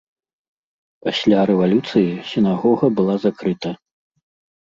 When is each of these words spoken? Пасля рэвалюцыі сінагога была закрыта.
Пасля 1.07 1.39
рэвалюцыі 1.51 2.07
сінагога 2.31 2.85
была 3.01 3.15
закрыта. 3.27 3.69